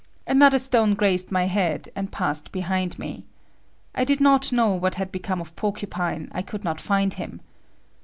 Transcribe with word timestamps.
Another 0.25 0.57
stone 0.57 0.95
grazed 0.95 1.31
my 1.31 1.43
head, 1.45 1.89
and 1.95 2.11
passed 2.11 2.51
behind 2.51 2.97
me. 2.97 3.23
I 3.93 4.03
did 4.03 4.19
not 4.19 4.51
know 4.51 4.69
what 4.69 4.95
had 4.95 5.11
become 5.11 5.39
of 5.39 5.55
Porcupine, 5.55 6.27
I 6.31 6.41
could 6.41 6.63
not 6.63 6.81
find 6.81 7.13
him. 7.13 7.39